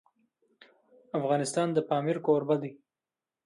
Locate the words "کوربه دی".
2.25-2.71